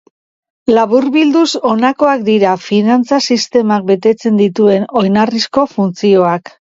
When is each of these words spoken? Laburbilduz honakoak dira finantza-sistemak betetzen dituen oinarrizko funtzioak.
Laburbilduz 0.75 1.49
honakoak 1.71 2.23
dira 2.29 2.53
finantza-sistemak 2.69 3.85
betetzen 3.93 4.41
dituen 4.45 4.89
oinarrizko 5.03 5.71
funtzioak. 5.77 6.57